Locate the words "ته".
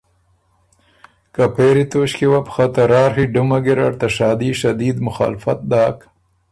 2.73-2.83, 4.01-4.07